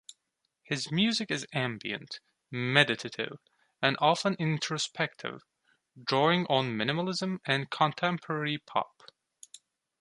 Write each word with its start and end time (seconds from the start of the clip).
His 0.63 0.91
music 0.91 1.29
is 1.29 1.45
ambient, 1.53 2.21
meditative 2.49 3.37
and 3.83 3.95
often 4.01 4.33
introspective, 4.39 5.43
drawing 6.03 6.47
on 6.47 6.75
minimalism 6.75 7.37
and 7.45 7.69
contemporary 7.69 8.57
pop. 8.57 9.03